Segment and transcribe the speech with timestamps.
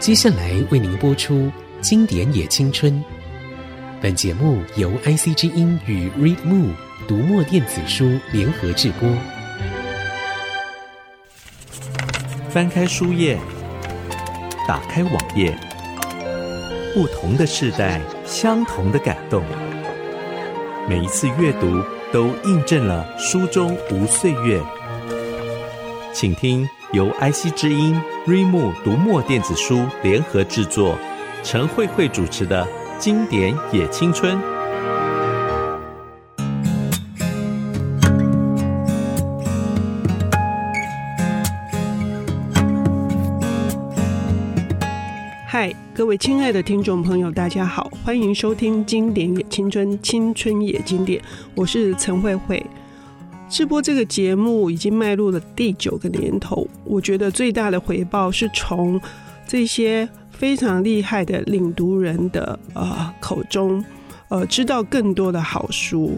[0.00, 1.34] 接下来为您播出
[1.82, 2.90] 《经典也青春》。
[4.00, 6.70] 本节目由 IC 之音与 ReadMo
[7.06, 9.14] 读墨电子书联合制播。
[12.48, 13.38] 翻开书页，
[14.66, 15.54] 打开网页，
[16.94, 19.44] 不同的世代，相同的感动。
[20.88, 24.62] 每一次阅读，都印证了书中无岁月。
[26.14, 27.94] 请听由 IC 之音
[28.26, 30.98] Readmoo 读墨电子书联合制作，
[31.44, 32.64] 陈慧慧主持的
[32.98, 34.36] 《经典也青春》。
[45.46, 51.22] 嗨，各位亲爱的听众朋友，大家好，欢迎收听《经典也青春》，青春也经典，
[51.54, 52.60] 我是陈慧慧。
[53.50, 58.98] 直播这个节目已经迈入了第九个年头，我觉得最大的回报是从
[59.46, 63.84] 这些非常厉害的领读人的呃口中，
[64.28, 66.16] 呃知道更多的好书。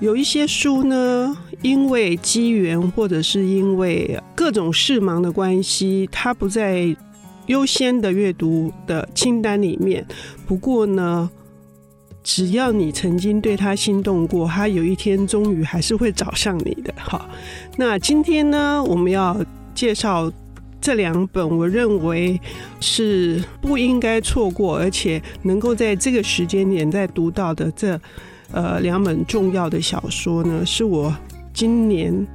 [0.00, 6.94] 有一些书呢，因为机缘或者是因为各种事忙的关系，它不在
[7.46, 10.06] 优先的阅读的清单里面。
[10.46, 11.30] 不过呢。
[12.26, 16.92] 只要你曾经对他心动过，他有一天终于还是会找上你的。
[16.98, 17.30] 好，
[17.76, 19.40] 那今天呢，我们要
[19.76, 20.30] 介绍
[20.80, 22.38] 这两本，我认为
[22.80, 27.98] 是不应该错过，而且能够在这个时间点再读到的这
[28.50, 31.14] 呃两本重要的小说呢，是我
[31.54, 32.26] 今年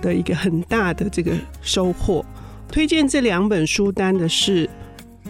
[0.00, 2.24] 的一个很大的这个收获。
[2.66, 4.66] 推荐这两本书单的是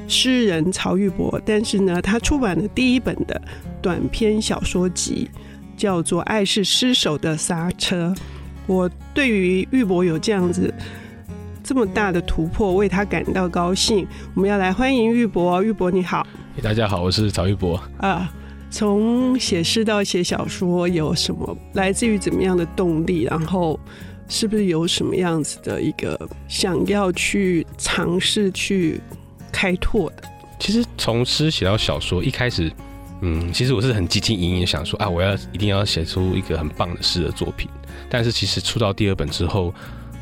[0.07, 3.43] 诗人曹玉博，但是呢，他出版的第一本的。
[3.83, 5.29] 短篇小说集
[5.77, 8.15] 叫做《爱是失手的刹车》。
[8.67, 10.73] 我对于玉博有这样子
[11.65, 14.07] 这么大的突破，为他感到高兴。
[14.35, 16.25] 我们要来欢迎玉博，玉博你好。
[16.63, 17.83] 大家好，我是曹玉博。
[17.99, 18.33] 啊，
[18.71, 23.25] 从写诗到写小说，有什么来自于怎么样的动力？
[23.25, 23.79] 然后
[24.29, 29.01] 是不是有什么样子的一个想要去尝试去
[29.51, 30.23] 开拓的？
[30.61, 32.71] 其实从诗写到小说，一开始。
[33.25, 37.69] 嗯，其实我是很汲汲营营想说啊，我要一定要写出一个很棒的诗的作品。
[38.11, 39.73] 但是其实出到第二本之后，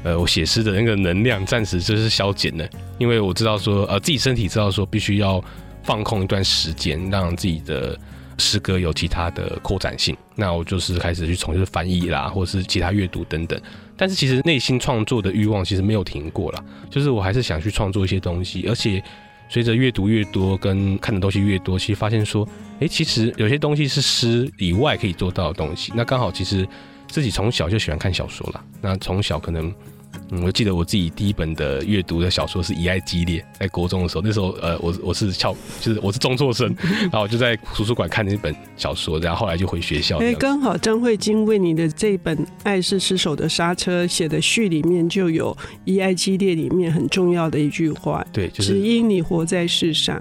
[0.04, 2.68] 呃，我写诗的那个能量暂时就是消减了，
[2.98, 5.42] 因为我知道说，呃，自己身体知道说必须要
[5.82, 7.98] 放空一段时间，让自己的
[8.36, 10.14] 诗歌有其他的扩展性。
[10.34, 13.58] 那我就是开始去从事翻译啦，或者是其他阅读等等。
[13.96, 19.02] 但是其实内心创作的欲望其实没有停过啦，就是我还是想去创作一些东西，而且。
[19.50, 25.92] 随着阅读越多，跟看的东西越多，其实发现说，哎，其实有些东西是诗以外可以做到的东西。
[25.94, 26.66] 那刚好，其实
[27.08, 28.64] 自己从小就喜欢看小说了。
[28.80, 29.74] 那从小可能。
[30.30, 40.18] 嗯，我记得我自己第一本的阅读的小说是《以爱激烈》，在国中的时候，那时候呃，我我是翘，就是我是中辍生，然后我就在图书馆看那本小说，然后后来就回学校。
[40.18, 45.52] 哎，刚好张慧晶为你的这本《爱是失手的刹车》写的序里面就有
[45.84, 50.20] 《以爱激烈》里面很重要的一句话，对，就是只因你活在世上。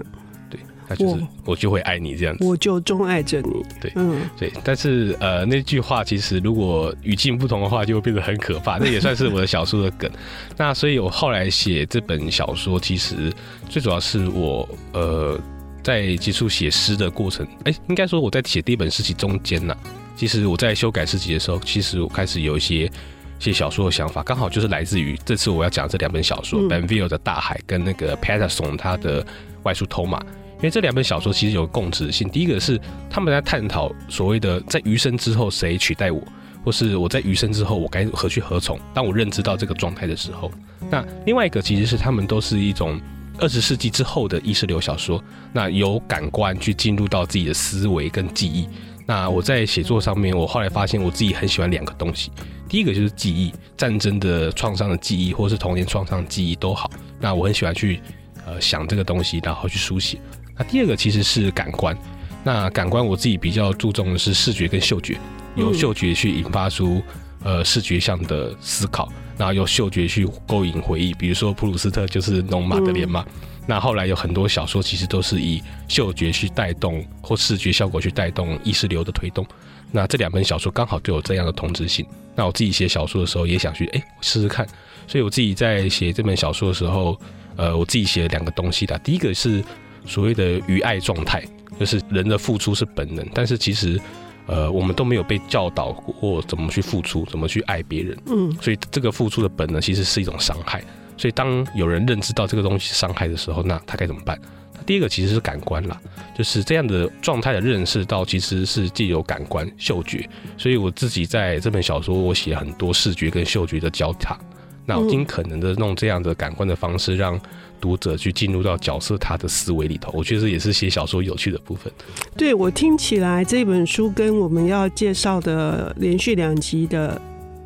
[0.90, 3.62] 他就是我就会爱你这样子，我就钟爱着你。
[3.80, 4.52] 对，嗯，对。
[4.64, 8.76] 但是呃，那句话其实如果语境不同的话，就会变得很可怕。
[8.78, 10.10] 那也算是我的小说的梗。
[10.58, 13.32] 那所以我后来写这本小说，其实
[13.68, 15.38] 最主要是我呃
[15.80, 17.46] 在接触写诗的过程。
[17.62, 19.72] 哎，应该说我在写第一本诗集中间呢，
[20.16, 22.90] 其实我在修改诗集的时候，其实我开始有一些
[23.38, 29.22] 写小说的想法，刚好就是来自于这次我要讲这两本小说，嗯 Benville 的《大海》跟那个 Patterson 他的
[29.62, 30.18] 《外出偷马》。
[30.60, 32.78] 因为这两本小说其实有共识性，第一个是
[33.08, 36.22] 他们在探讨所谓的在余生之后谁取代我，
[36.62, 38.78] 或是我在余生之后我该何去何从。
[38.92, 40.52] 当我认知到这个状态的时候，
[40.90, 43.00] 那另外一个其实是他们都是一种
[43.38, 48.68] 二十世纪之后的意识流小说，那由感官去进入到自己的思维跟记忆。
[49.06, 52.30] 那我在写作上面，我后来发现我自己很喜欢两个东西，
[52.68, 56.90] 第一个就是记忆，战争的创伤的记忆，或是童年创伤的记忆都好。
[57.18, 58.00] 那我很喜欢去
[58.46, 60.18] 呃想这个东西，然后去书写。
[60.60, 61.96] 那第二个其实是感官，
[62.44, 65.18] 那感官我自己比较注重的是视觉跟嗅觉，
[65.56, 67.02] 由嗅觉去引发出
[67.42, 73.24] 呃视觉上的思考，然后由嗅觉去勾引回忆，比如说普鲁斯特就是弄马德莲嘛。
[73.66, 79.46] 那后来有很多小说其实都是以嗅觉去带动或视觉效果去带动意识流的推动。
[79.90, 82.04] 那这两本小说刚好都有这样的同质性。
[82.34, 84.66] 那我自己写小说的时候也想去哎试试看，
[85.06, 87.18] 所以我自己在写这本小说的时候，
[87.56, 89.64] 呃，我自己写了两个东西的，第一个是。
[90.04, 91.42] 所谓的与爱状态，
[91.78, 94.00] 就是人的付出是本能，但是其实，
[94.46, 98.18] 呃，我们都没有被教导过怎么去付出，怎么去爱别人。
[98.26, 100.82] 嗯，所以这个付出的本能其实是一种伤害。
[101.16, 104.40] 所以当有人认知到这个东西伤害的时候，那他该怎么办？
[104.86, 106.00] 第一个其实是感官啦，
[106.36, 110.26] 就是这样的状态的认识到其实是既有感官嗅觉，
[110.56, 114.38] 所以我自己在这本小说我写很多视觉跟嗅觉的交叉，
[114.86, 117.38] 那我尽可能的弄这样的感官的方式，让
[117.80, 121.92] 读者去进入到角色他的思维里头，我觉得也是写小说有趣的部分。
[122.36, 127.20] 对，我听起来这本书跟我们要介绍的连续两集的。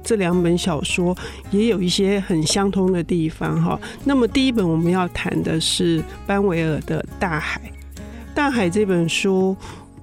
[0.07, 1.17] 这两本小说
[1.51, 3.81] 也有一些很相通的地方哈。
[4.05, 7.59] 那么第一本我们要谈的是班维尔的《大海》。
[8.35, 9.57] 《大海》这本书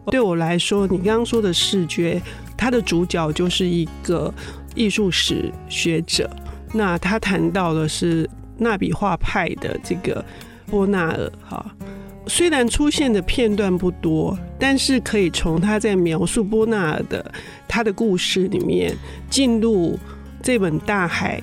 [0.07, 2.19] 对我来说，你刚刚说的视觉，
[2.57, 4.33] 它的主角就是一个
[4.73, 6.27] 艺术史学者。
[6.73, 8.27] 那他谈到的是
[8.61, 10.23] 纳比画派的这个
[10.67, 11.65] 波纳尔哈。
[12.27, 17.31] 虽然出现的片段不多，但是可以从他在描述波纳尔的
[17.67, 18.95] 他的故事里面
[19.29, 19.97] 进入
[20.41, 21.39] 这本《大海》，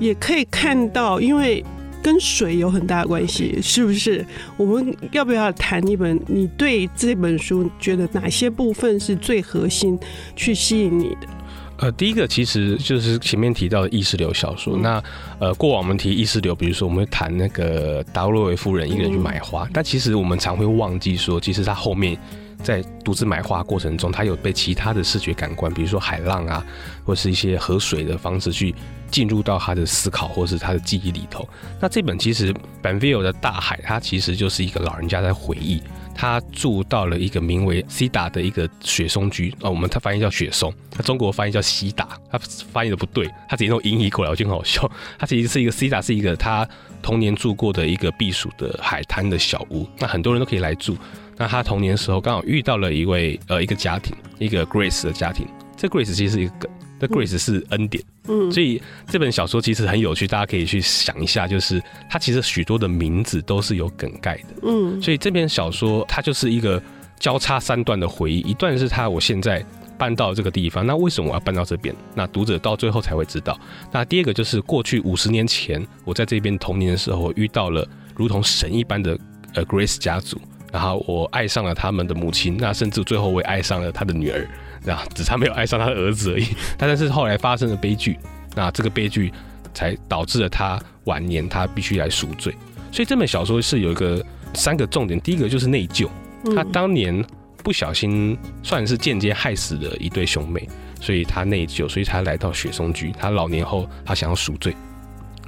[0.00, 1.62] 也可以看到，因为
[2.02, 4.24] 跟水有很大关系，是不是？
[4.56, 6.18] 我们要不要谈一本？
[6.26, 9.98] 你对这本书觉得哪些部分是最核心
[10.34, 11.28] 去吸引你的？
[11.78, 14.76] 呃，第一个其实就是前面提到的意识流小说。
[14.76, 15.04] 嗯、那
[15.38, 22.18] 呃，过往我们提意识流，比如说我们会谈那个达洛维夫人一个人去买花，嗯、但其实我们常会忘记说，其实他后面
[22.62, 26.64] 在独自买花过程中，他有被其他的视觉感官，比如说海浪啊，
[27.04, 28.74] 或是一些河水的方式去
[29.10, 31.46] 进入到他的思考或是他的记忆里头。
[31.78, 35.82] 那这本其实班维尔的大海，它其实就是一个老人家在回忆。
[36.18, 42.38] 他住到了一个名为西达的一个雪松居啊，我们他翻译叫雪松，他中国翻译叫西达，他
[42.72, 44.90] 翻译的不对，他直接用英译过来，我觉得很好笑。
[45.18, 46.66] 他其实是一个西达，是一个他
[47.02, 50.96] 童年住过的一个避暑的海滩的小屋，那很多人都可以来住。
[51.36, 55.46] 那他童年的时候刚好遇到了一位呃一个家庭，一个 Grace 的家庭，
[55.76, 56.66] 这 Grace 其实是一个。
[56.98, 66.82] The Grace 是恩典，嗯，所以这本小说其实很有趣，大家可以去想一下，就是它其实许多的名字都是有梗概的，嗯，所以这篇小说它就是一个
[67.18, 69.64] 交叉三段的回忆，一段是他我现在
[69.98, 71.94] 搬到这个地方，那为什么我要搬到这边？
[72.14, 73.58] 那读者到最后才会知道。
[73.90, 79.18] 那第二个就是过去五十年前我在这边童年的时候，我遇到了如同神一般的
[79.54, 80.38] 呃 Grace 家族，
[80.72, 84.46] 然后我爱上了他们的母亲，那甚至最后我也爱上了他的女儿。
[84.86, 86.46] 啊，只差没有爱上他的儿子而已。
[86.76, 88.18] 但是后来发生了悲剧，
[88.54, 89.32] 那这个悲剧
[89.74, 92.54] 才导致了他晚年他必须来赎罪。
[92.92, 94.24] 所以这本小说是有一个
[94.54, 96.08] 三个重点，第一个就是内疚，
[96.54, 97.24] 他当年
[97.64, 100.68] 不小心算是间接害死了一对兄妹，
[101.00, 103.12] 所以他内疚，所以他来到雪松居。
[103.18, 104.74] 他老年后他想要赎罪，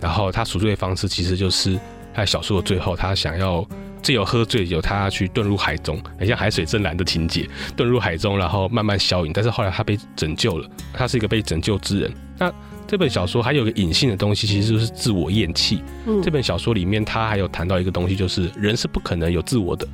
[0.00, 1.74] 然后他赎罪的方式其实就是
[2.12, 3.66] 他在小说的最后，他想要。
[4.02, 9.32] 只有喝醉酒，他去遁入海中，很像海水正蓝的情节，遁入海中，然后慢慢消隐。
[9.32, 12.12] 但是后来他被拯救了，他是一个被拯救之人。
[12.38, 12.52] 那
[12.86, 15.82] 这本小说还有一个隐性的东西，其实就是自我厌弃。
[16.06, 19.86] 嗯，这本小说里面他还有谈到一个东西，就是人是不可能有自我的。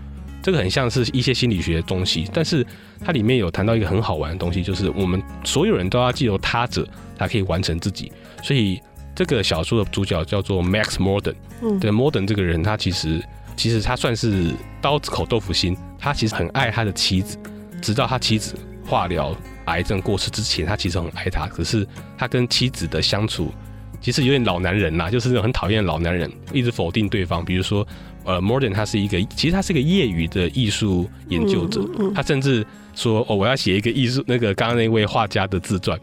[0.42, 2.64] 这个很像是一些心理学的东西，但是
[3.02, 6.86] 它里面有谈到一个很好玩的东西，就是我们所有人都要借由他者
[7.18, 8.12] 才可以完成自己。
[8.42, 8.78] 所以
[9.14, 11.34] 这个小说的主角叫做 Max Morden。
[11.62, 13.20] 嗯，对，Morden 这个人他其实。
[13.56, 17.38] 其实他算是刀子口豆腐心，他其实很爱他的妻子，
[17.80, 18.54] 直到他妻子
[18.86, 19.34] 化疗
[19.66, 21.46] 癌症过世之前，他其实很爱他。
[21.46, 21.86] 可是
[22.18, 23.52] 他跟妻子的相处，
[24.00, 27.44] 其实有点老男人呐，就是那种很讨厌老男人，一直否定对方。
[27.44, 27.86] 比如说，
[28.24, 31.80] 呃，Morden 他是一个，其实他是一个业余的艺术研究者，
[32.14, 35.98] 他甚至说，哦，我要写一个艺术那个刚刚那位画家的自传，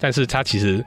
[0.00, 0.84] 但是他其实。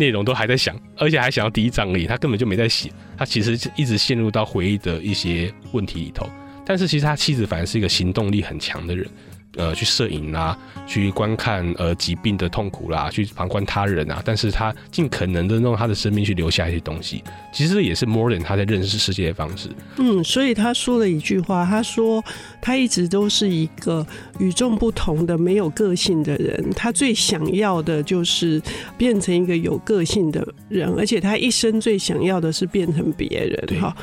[0.00, 6.26] 内容都还在想，而且还想要第一章而已，他根本就没在写，他其实一直陷入到回忆的一些问题里头。
[6.64, 9.06] 但是其实他妻子反而是一个行动力很强的人。
[9.56, 19.68] 呃，去摄影啊，去观看呃疾病的痛苦啦，去旁观他人啊，但是他尽可能的用他的生命去留下一些东西，其实也是 Morden 他在认识世界的方式。
[19.96, 22.24] 嗯，所以他说了一句话，他说
[22.60, 24.06] 他一直都是一个
[24.38, 28.62] 与众不同的、没有个性的人，他最想要的就是
[28.96, 33.80] 变成一个有个性的人，而且他一生最想要的是变成别人。
[33.80, 33.96] 哈。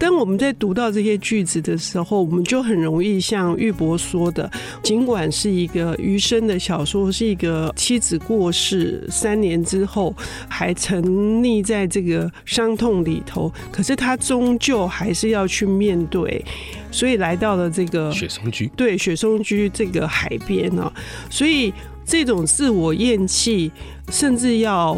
[0.00, 4.50] 当我们在读到这些句子的时候，我们就很容易像玉博说的，
[4.82, 10.14] 尽管是一个余生的小说，是一个妻子过世三年之后
[10.48, 16.42] 还沉溺在这个伤痛里头，可是他终究还是要去面对，
[16.90, 20.90] 所以来到了这个雪松居，对，雪松居这个海边啊，
[21.28, 21.74] 所以
[22.06, 23.70] 这种自我厌弃，
[24.10, 24.96] 甚至要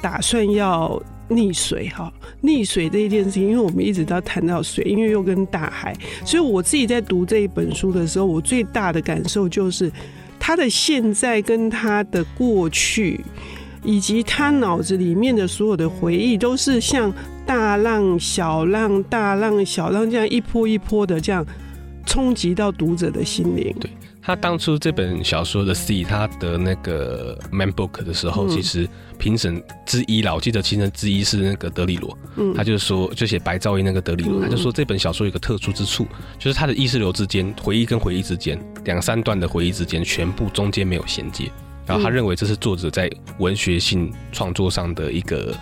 [0.00, 0.98] 打算要。
[1.28, 5.94] 溺水哈，溺水这一件事情，因为我们一直都谈到水，因为又跟大海，
[6.24, 9.92] 所以我自己在读这一本书的时候，我最大的感受就是
[10.38, 13.20] 他的现在跟他的过去
[13.84, 17.12] 以及他脑子里面的所有的回忆，都是像
[17.46, 21.44] 大浪、小浪、大浪、小浪这样一波一波的这样
[22.06, 23.74] 冲击到读者的心灵。
[24.28, 36.06] 他当初这本小说的 C，他的那个 Man Book 的时候，嗯、其实评审之一啦，我记得评审之一是那个德里罗，嗯，他就说，就写白噪音那个德里罗，嗯、他就说这本小说有个特殊之处，
[36.38, 41.50] 就是他的意识流之间，回忆跟回忆之间，两三段的回忆之间，全部中间没有衔接，
[41.86, 45.56] 然后他认为这是作者在文学性创作上的一个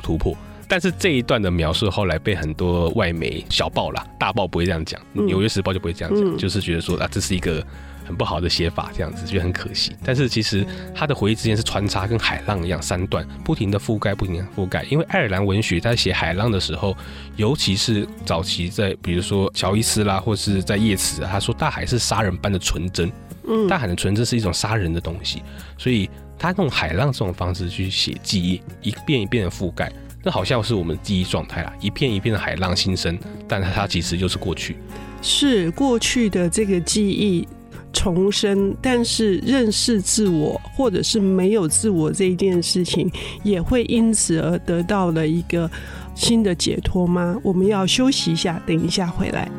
[0.00, 0.32] 突破。
[0.68, 7.60] 但是这一段的描述后来被很多外媒小报啦，大报不会这样讲，《纽约时报》就不会这样讲，嗯、就是觉得说啊，这是一个。
[8.04, 9.96] 很不好的写法，这样子觉得很可惜。
[10.04, 14.82] 但是其实他的回忆之间是穿插，跟海浪一样，三段不停的覆盖，不停的覆盖。
[14.84, 16.96] 因为爱尔兰文学在写海浪的时候，
[17.36, 23.10] 尤其是早期在，比如说乔伊斯啦，或是在叶慈啊，他说大海是杀人般的纯真，
[23.46, 25.42] 嗯，大海的纯真是一种杀人的东西，
[25.78, 29.92] 所以他用海浪这种方式去写记忆，一遍一遍的覆盖，
[30.22, 34.76] 那好像是我们记忆状态啦，一片一片的海浪新生，但它其实就是过去，
[35.20, 37.46] 是过去的这个记忆。
[37.92, 43.10] 重生，但是认识自我或者是没有自我这一件事情，
[43.42, 45.70] 也会因此而得到了一个
[46.14, 47.36] 新的解脱吗？
[47.42, 49.50] 我们要休息一下，等一下回来。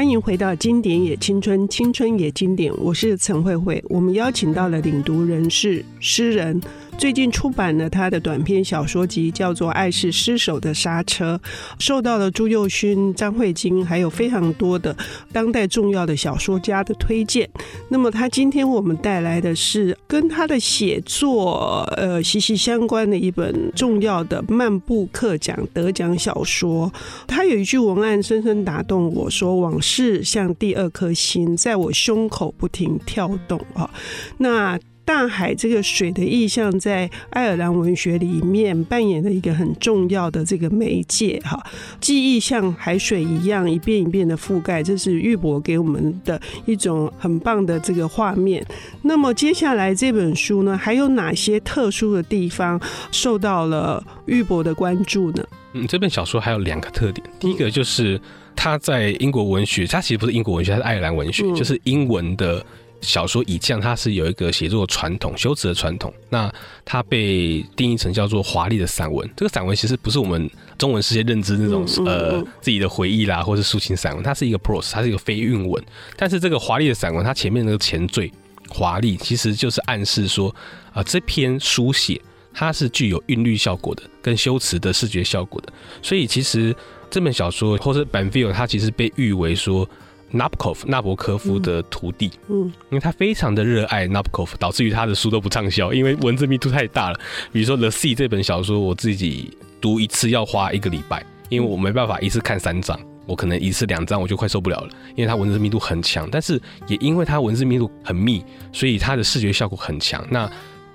[0.00, 3.84] 欢迎回到《经典也青春，青春也经典》，我是陈慧慧。
[3.90, 6.58] 我们邀请到了领读人是诗人。
[7.00, 11.40] 最近出版了他的短篇小说集，叫做《爱是失手的刹车》，
[11.78, 14.94] 受到了朱佑勋、张慧晶还有非常多的
[15.32, 17.48] 当代重要的小说家的推荐。
[17.88, 26.92] 那么他今天我们带来的是跟他的写作呃息息相关的一本重要的漫步课奖得奖小说。
[27.26, 33.90] 他有一句文案深深打动我说：“往事像第二颗心，在我胸口不停跳动。”啊，
[34.36, 34.78] 那。
[35.10, 41.60] 大海这个水的意象，在爱尔兰文学里面扮演了一个很重要的这个媒介哈。
[42.00, 48.64] 记忆像海水一样一遍一遍的覆盖，这是玉博给我们的一种很棒的这个画面。
[49.02, 55.44] 那么接下来这本书呢，还有哪些特殊的地方受到了玉博的关注呢？
[55.72, 58.18] 嗯，这本小说还有两个特点，第一个就是
[58.54, 62.64] 它在英国文学，它其实不是英国文学，它是爱尔兰文学，就是英文的。
[63.00, 66.12] 小说以降，它是有一个写作传统、修辞的传统。
[66.28, 66.52] 那
[66.84, 69.28] 它被定义成叫做华丽的散文。
[69.36, 74.22] 这个散文其实不是我们中文世界认知那种呃自己的回忆啦，或是抒情散文。
[74.22, 75.82] 它是一个 prose，它是一个非韵文。
[76.16, 78.30] 但是这个华丽的散文，它前面那个前缀
[78.68, 80.48] 华丽，其实就是暗示说
[80.88, 82.20] 啊、呃，这篇书写
[82.52, 85.72] 它是具有韵律效果的，跟修辞的视觉效果的。
[86.02, 86.74] 所以其实
[87.10, 89.88] 这本小说或是 Banville，它其实被誉为说。
[90.32, 97.18] Nabokov 纳博科夫的徒弟，嗯，因为他非常的热爱 Nabokov，导致于他的书都不畅销，因为文字密度太大了。
[97.52, 106.28] 比如说《The Sea》这本小说，我自己读一次要花一个礼拜，因为我没办法一次看三章，我可能一次两章我就快受不了了，因为它文字密度很强。
[106.30, 110.24] 但是也因为它文字密度很密，所以它的视觉效果很强。
[110.30, 110.48] 那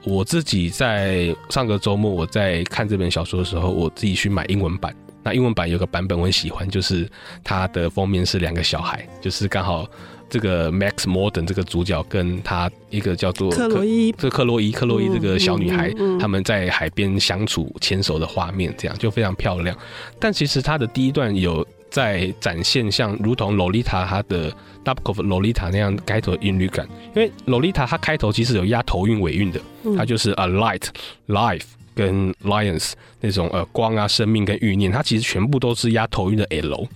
[0.04, 4.96] 我自己在上个周末我在看这本小说的时候，我自己去买英文版。
[5.26, 7.10] 那英文版有个版本我很喜欢，就是
[7.44, 9.90] 它的封面是两个小孩，就是刚好
[10.30, 19.76] 这个 Max Morden 这个主角跟他一个叫做克洛伊，这克洛伊克洛伊这个小女孩，他们在海边相处牵手的画面，这样就非常漂亮。
[20.20, 24.54] 但其实它的第一段有在展现像如同洛丽塔她的
[24.84, 29.60] Dubkov 洛丽塔那样开头的韵律感，因为洛丽塔它开头其实有押头韵尾韵的，
[29.98, 30.84] 它就是 A light
[31.28, 31.64] life。
[31.96, 36.88] 跟 Lions 那种呃光啊生命跟欲念，它其实全部都是压头韵的 L，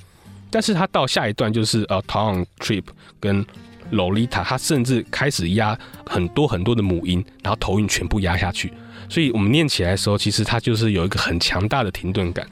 [0.51, 2.84] 但是它到下一段就是呃 Town Trip
[3.20, 3.44] 跟
[3.91, 8.72] Lolita，它甚至开始压很多很多的母音，然后头韵全部压下去，
[9.08, 12.46] 所以我们念起来的时候，其实它就是有一个很强大的停顿感。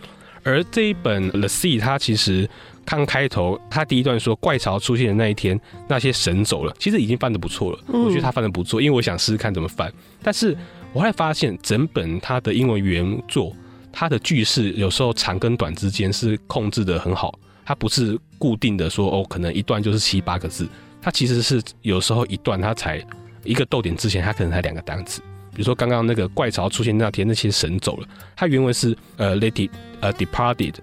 [0.44, 2.50] 而这一本 The Sea，它其实
[2.86, 7.80] 刚开头，它第一段说怪潮出现的那一天，那些神走了，其实已经翻得不错了。
[7.88, 9.92] 我觉得它翻得不错，因为我想试试看怎么翻，
[10.24, 10.58] 但是。
[10.94, 13.56] 我还发现，整本它的英文原作，
[13.92, 20.68] 它的句式有时候长跟短之间是控制得很好，它不是固定的说哦，可能一段就是七八个字，
[21.02, 23.06] 它其实是有时候一段它才
[23.44, 25.22] 一个逗点之前，它可能才两个单词。
[25.54, 30.74] 比如说刚刚那个怪潮出现那天，那些神走了，它原文是呃，let it 呃，departed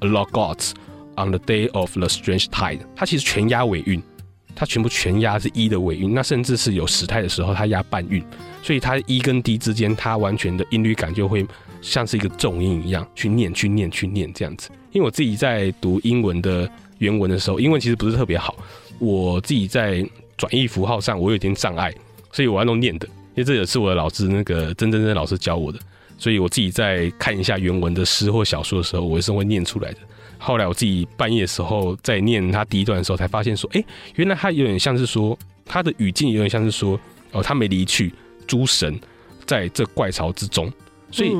[0.00, 0.70] a lot gods
[1.16, 4.00] on the day of the strange tide，它其实全押尾韵。
[4.56, 8.24] 它全部全押是一的尾韵，那甚至是有时态的时候，它押半韵，
[8.64, 11.46] 所以它一跟 D 之间，它完全的音律感就会
[11.82, 14.70] 像是一个重音一样去念、去念、去念这样子。
[14.92, 16.66] 因为我自己在读英文的
[16.96, 18.56] 原文的时候，英文其实不是特别好，
[18.98, 20.02] 我自己在
[20.38, 21.92] 转译符号上我有点障碍，
[22.32, 23.06] 所以我要弄念的。
[23.34, 25.78] 因为这也是我的老师那个曾曾曾老师教我的，
[26.16, 29.98] 所以我自己在看一下原文的诗或小说的时候，我也是会念出来的。
[30.38, 36.98] 后来我自己半夜的时候在念他第一段的时候，才发现说，哎，原来他有点像是说他的语境有点像是说，
[37.32, 38.10] 哦，他没离去，
[38.46, 38.98] 诸神
[39.46, 40.72] 在这怪潮之中，
[41.10, 41.36] 所以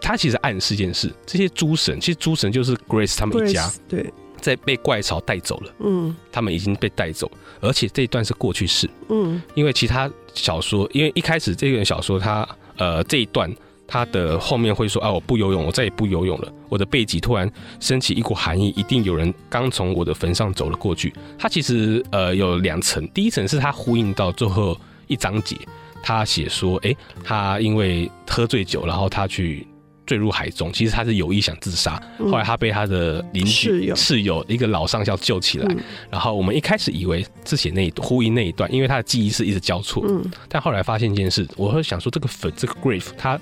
[0.00, 13.54] 他其实暗示一件事，这些诸神其实诸神就是 Grace 他们一家，对，在被怪潮带走了，嗯，他们已经被带走，而且这一段是过去式，嗯，因为其他小说，因为一开始这个小说它呃这一段。
[13.84, 16.50] 他的后面会说啊，我不游泳，我再也不游泳了。
[16.70, 21.12] 我的背脊突然升起一股寒意，一定有人刚从我的坟上走了过去。
[21.38, 24.74] 他其实呃有两层，第一层是他呼应到最后
[25.08, 25.58] 一章节，
[26.02, 29.66] 他写说，哎、欸，他因为喝醉酒，然后他去
[30.04, 32.02] 坠入海中，其实他是有意想自杀。
[32.18, 35.76] 后来他被他的邻居室友一个老上校救起来。
[36.10, 40.04] 然后我们一开始以为是写那一段呼应那一段，因为他的记忆是一直交错。
[40.06, 43.40] 嗯，但后来发现一件事，我会想说这个粉这个 grief，他。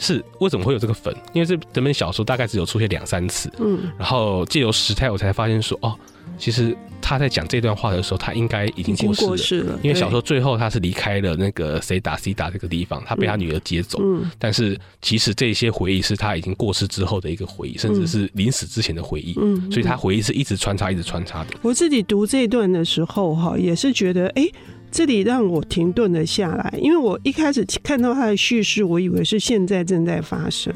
[0.00, 1.12] 是为什么会有这个粉？
[1.32, 5.92] 因为这这本小说大概只有出现两三次，嗯，然后借由时态，我才发现说，哦，
[6.38, 9.36] 其实他在讲这段话的时候，他应该已经过世了。
[9.36, 13.98] 世了，因为小说最后他是离开了那个谁打谁打这个地方，他被他女儿接走。
[14.02, 19.34] 嗯，但是其实这些回忆是他已经过世之后的一个回忆，甚至是临死之前的回忆。
[19.40, 21.50] 嗯，所以他回忆是一直穿插，一直穿插的。
[21.62, 24.48] 我自己读这一段的时候，哈，也是觉得，哎。
[24.90, 30.74] 这里让我停顿了下来，因为我一开始看到他的叙事，我以为是现在正在发生。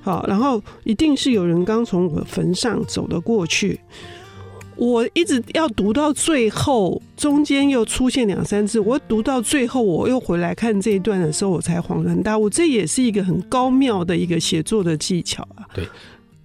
[0.00, 3.78] 好，然后一定是有人刚从我的坟上走了过去。
[4.76, 8.78] 我一直要读到最后，中间又出现两三次。
[8.80, 12.48] 我读到最后，我又回来看这一段的时候，我才恍然大悟。
[12.50, 15.66] 这也是一个很高妙的一个写作的技巧啊。
[15.74, 15.86] 对，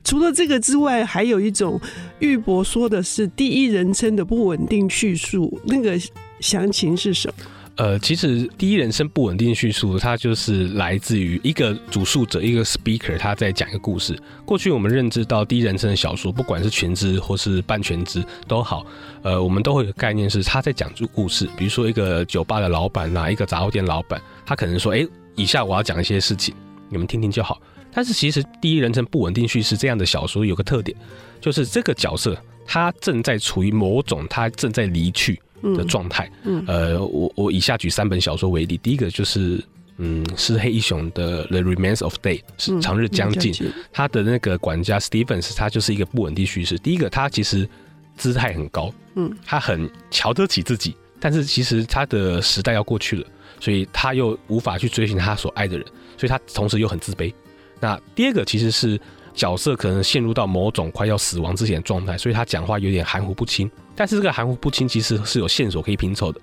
[0.04, 1.80] 除了这个之外，还有一种
[2.20, 6.00] 玉博说的是第一人称的不稳定叙述，那个。
[6.40, 7.34] 详情是什么？
[7.80, 14.20] 呃，其实第一人称不稳定叙述，它就是来自于一个主述者，一个 speaker，他在讲一个故事。
[14.46, 18.86] 过去我们认知到第一人称的小说，不管是全知或是半全知都好，
[19.22, 21.48] 呃，我们都会有概念是他在讲述故事。
[21.56, 26.54] 比如说一个酒吧的老板，哪一个杂货店老板，他可能说：“哎，以下我要讲一些事情，
[26.90, 27.62] 你们听听就好。”
[27.96, 30.98] 但是其实第一人称不稳定叙事这样的小说有个特点，
[31.40, 35.42] 就是这个角色他正在处于某种他正在离去。
[35.62, 39.64] 的状态，嗯，呃，我我以下举三本小说为例，第一个就是，
[39.98, 43.54] 嗯，是黑一雄的《The Remains of Day》，是长日将近，
[43.92, 46.78] 他的那个管家 Stevens，他就是一个不稳定叙事。
[46.78, 47.68] 第一个，他其实
[48.16, 53.26] 姿态很高，嗯，他很瞧得起自己，但是其实他的时代要过去了，
[53.60, 55.86] 所以他又无法去追寻他所爱的人，
[56.18, 57.34] 所以他同时又很自卑。
[57.80, 59.00] 那第二个其实是。
[59.34, 63.70] 角色可能陷入到某种快要死亡之前的状态，所以他讲话有点含糊不清。
[63.96, 66.40] 但是这个含糊不清其实是有线索可以拼凑的，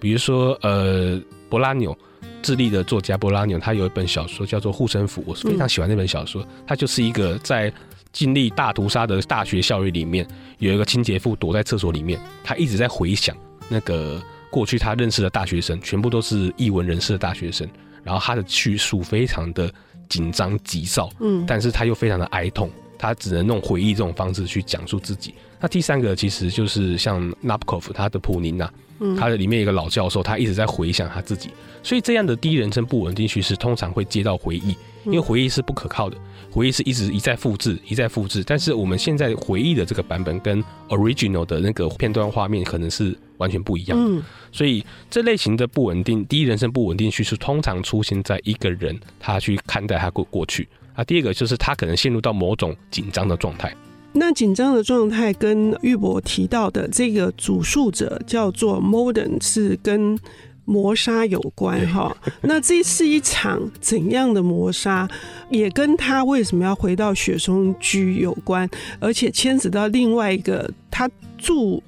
[0.00, 1.96] 比如说，呃，博拉纽，
[2.42, 6.46] 智利的作家博拉纽，他有一本小说叫做《护身符》，我是非常喜欢那本小说。
[6.66, 7.72] 他就是一个在
[8.12, 10.26] 经历大屠杀的大学校园里面，
[10.58, 13.36] 有一个清洁妇躲在厕所里面，他一直在回想
[13.68, 17.68] 那个过去他认识的大学生，全部都是艺文人士的大学生，
[18.02, 19.72] 然后他的叙述非常的。
[20.14, 22.70] 紧张急躁，嗯，但是他又非常的哀痛，
[23.04, 25.34] 他只能用回忆这种方式去讲述自己。
[25.60, 31.50] 那第三个其实就是像 Nabokov 他的普宁娜，嗯，他的里面一个老教授，他一直在回想他自己，
[31.82, 36.16] 所以这样的第一人称不稳定叙事通常会接到回忆，因为回忆是不可靠的，
[36.50, 38.42] 回忆是一直一再复制，一再复制。
[38.42, 51.04] 但是我们现在回忆的这个版本跟 original 的那个片段画面可能是完全不一样的，嗯，所以这类型的不稳定第一人称不稳定叙事通常出现在一个人他去看待他过过去啊。
[51.04, 53.74] 第二个就是他可能陷入到某种紧张的状态。
[54.12, 60.16] 那紧张的状态跟玉博提到的这个主述者叫做 Morden 是跟
[60.64, 62.16] 磨砂有关哈。
[62.40, 65.08] 那这是一场怎样的磨砂，
[65.50, 71.82] 也跟他为什么要回到雪松区有关，而且牵扯到另外一个他住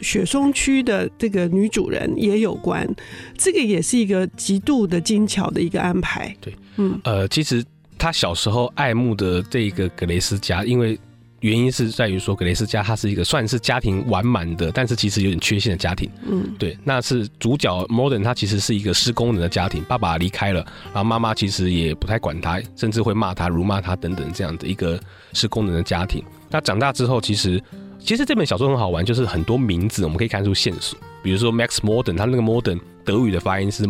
[0.00, 2.88] 雪松区的这个女主人也有关。
[3.36, 6.34] 这个也是一个极度的精巧的一个安排。
[6.40, 7.62] 对，嗯，呃，其实
[8.02, 10.98] 他小时候爱慕的这个格雷斯家，因为
[11.38, 16.10] 原因是在于说，格雷斯家他是一个算是家庭完满的，但是其实有点缺陷的家庭。
[16.26, 24.98] 嗯，对，那是主角 Morden 他其实是一个失功能的家庭，爸爸离开了，然后妈妈其实也不太管他，甚至会骂他、辱骂他等等这样的一个
[25.32, 26.24] 失功能的家庭。
[26.50, 27.62] 那长大之后，其实
[28.00, 33.88] 其实这本小说很好玩，就是很多名字我们可以看出线索，比如说 Max Morden，他那个 Morden 德语的发音是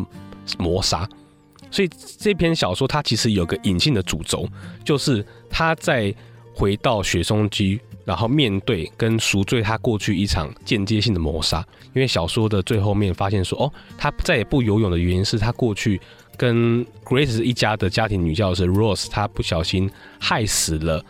[0.59, 1.09] 磨砂。
[1.73, 4.47] 所以这篇小说它其实有个隐性的主轴，
[4.85, 6.15] 就是他在
[6.55, 11.67] 回到雪松居，然后面对跟赎罪他过去一场间接性的谋杀。
[11.95, 15.99] 因为小说的最后面发现说，哦，他再也不游泳的原因是他过去
[16.37, 21.03] 跟 Grace 一家的家庭女教师 Rose，他不小心害死了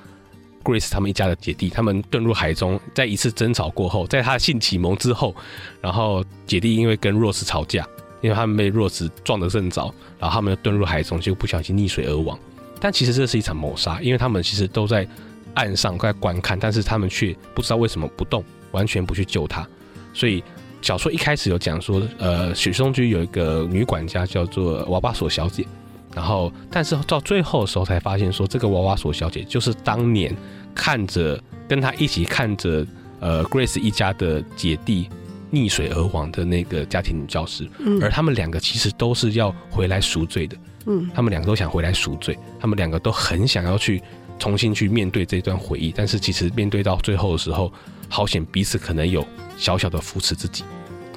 [0.62, 1.68] Grace 他们一家的姐弟。
[1.70, 5.35] 他们遁入海中，在一次争吵过后，在他性启蒙之后，
[5.81, 7.85] 然后姐弟因为跟 Rose 吵架。
[8.23, 12.39] 因为他们被 Rose 撞得正着，然后他们又遁入海中，就不小心溺水而亡。
[12.81, 15.07] 但其实这是一场谋杀，因为他们其实都在
[15.55, 19.67] 岸上在观看，但是他们却不知道为什么不动，完全不去救他。
[20.15, 20.43] 所以
[20.81, 25.67] 小说一开始有讲说，呃，许嵩居有一个女管家叫做娃娃索小姐，
[26.15, 30.35] 然后但是到最后的时候才发现说，这个娃娃索小姐就是当年
[30.75, 32.87] 看着跟他一起看着
[33.21, 35.09] 呃 Grace 一家的姐弟。
[35.53, 37.69] 溺水而亡的那个家庭女教师，
[38.01, 40.57] 而他们两个其实都是要回来赎罪的。
[40.87, 44.03] 嗯，他们两个都想回来赎罪，他们两个都很想要去
[44.38, 47.73] 重新去面对这段回忆，但是其实面对到最后的时候，
[48.09, 49.25] 好险彼此可能有
[49.57, 50.65] 小小的扶持自己。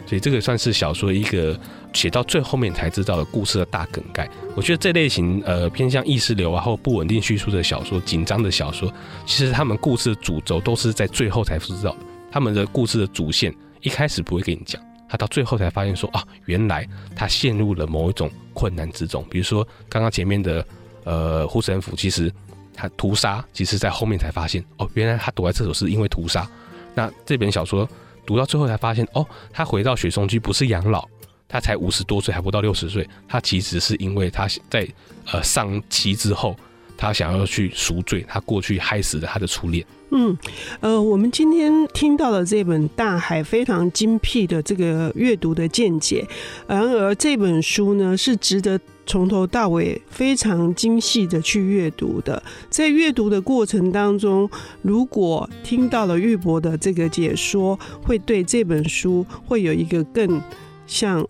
[0.06, 1.60] 所以这个算是小说一个
[1.94, 4.30] 写到最后面才知道的故事的大梗概。
[4.56, 8.94] 我觉得这类型呃偏向意识流啊或不稳定叙述的小说，紧张的小说，
[9.26, 11.98] 其实他们故事的主轴都是在最后才知道的，
[12.30, 13.52] 他们的故事的主线。
[13.86, 19.24] 一开始不会跟你讲，他到最后才发现说啊，原来他陷入了某一种困难之中。
[19.30, 20.66] 比如说刚刚前面的
[21.04, 22.34] 呃护身符，其实
[22.74, 26.50] 他屠杀，其实在后面才发现哦，原来他躲在厕所是因为屠杀。
[26.96, 27.88] 那这本小说
[28.26, 31.08] 读到最后才发现哦，他回到雪松居不是养老，
[31.48, 34.88] 他才五十多岁，还不到六十岁，他其实是因为他在
[35.32, 36.58] 呃丧妻之后。
[36.98, 39.86] 他想要去赎罪，他过去害死了他的初恋。
[40.12, 40.38] 嗯，
[40.80, 46.26] 呃，我们今天听到了这本《大海》非常精辟的这个阅读的见解，
[46.68, 52.42] 然而这本书呢是值得从头到尾非常精细的去阅读的。
[52.70, 54.50] 在阅读的过程当中，
[54.84, 60.40] 如果听到了玉博的这个解说，会对这本书会有一个更
[60.88, 61.28] 像，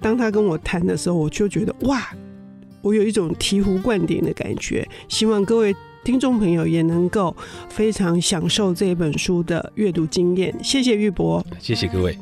[0.00, 2.06] 当他跟我谈的时候，我就觉得哇。
[2.80, 7.36] 我有一种醍醐灌顶的感觉，希望各位听众朋友也能够
[7.68, 10.54] 非常享受这本书的阅读经验。
[10.62, 12.16] 谢谢玉博，谢谢各位。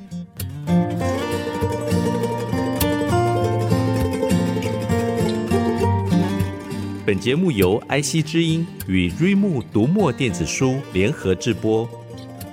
[7.04, 11.88] 本节目由 IC 之音与瑞木读墨电子书联合制播，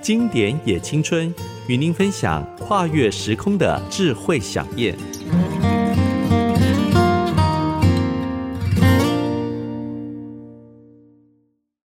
[0.00, 1.34] 经典也青春
[1.66, 4.94] 与您分享跨越时空的智慧饗宴。